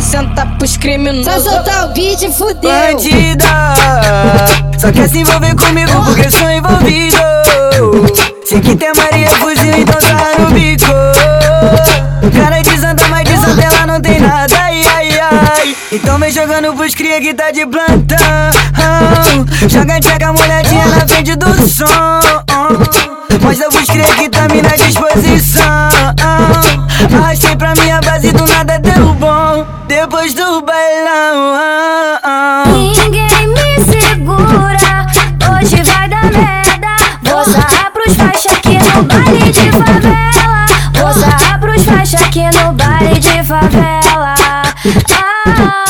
[0.00, 1.44] quer sentar pros criminosos.
[1.44, 2.70] Só soltar o beat e fudeu.
[2.70, 3.44] Bandida,
[4.78, 7.16] só quer se envolver comigo porque sou envolvido.
[8.44, 10.86] Sei que tem Maria fuzil, então tá no bico.
[12.34, 15.76] Cara de santa, mas de santa ela não tem nada, ai ai ai.
[15.92, 18.18] Então vem jogando pros cria que tá de plantão.
[19.68, 21.84] Joga tcheca molhadinha na frente do som.
[23.42, 25.59] Mostra pros cria que tá me na disposição.
[29.50, 29.66] Bom.
[29.86, 31.58] Depois do bailão.
[32.72, 35.06] Ninguém me segura,
[35.50, 36.96] hoje vai dar merda.
[37.22, 40.66] Vou sarrar pros faixa aqui no baile de favela.
[40.94, 44.34] Vou sarrar pros faixa aqui no baile de favela.
[45.12, 45.84] Ah,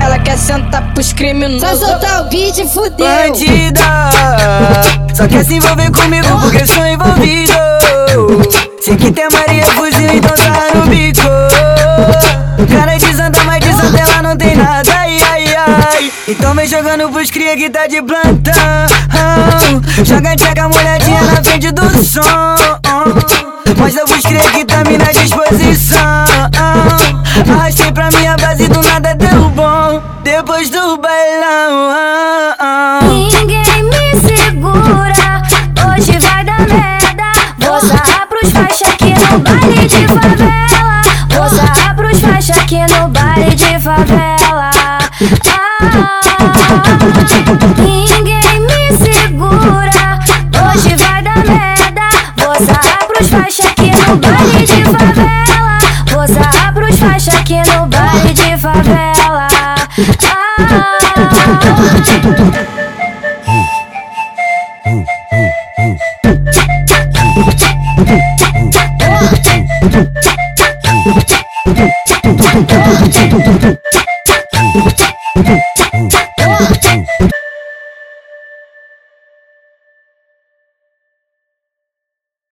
[0.00, 1.78] Ela quer sentar pros Só criminosos.
[1.78, 3.06] soltar o beat e fudeu.
[3.06, 4.10] Bandida,
[5.14, 7.52] só quer se envolver comigo porque sou envolvido.
[8.84, 9.61] Sei que tem Maria
[12.70, 16.12] Cara de santa, mas de santa ela não tem nada, ai ai ai.
[16.28, 18.52] Então vem jogando pros cria que tá de plantão.
[20.04, 22.20] Joga tcheca molhadinha na frente do som.
[23.76, 26.24] Mostra pros cria que tá me na disposição.
[27.50, 30.02] Arrastei pra minha base do nada deu bom.
[30.22, 31.92] Depois do bailão.
[33.08, 35.42] Ninguém me segura,
[35.88, 37.32] hoje vai dar merda.
[37.58, 38.84] Vou sarrar pros faixa
[39.32, 40.01] no baile de
[42.72, 44.70] aqui no baile de favela.
[45.46, 46.20] Ah,
[47.76, 50.18] ninguém me segura,
[50.70, 52.08] hoje vai dar merda.
[52.36, 55.78] Vou sarrar pros faixa aqui no baile de favela.
[56.12, 59.48] Vou sarrar pros faixa aqui no baile de favela.
[60.24, 60.52] Ah,
[72.98, 74.01] 嘟嘟嘟嘟嘟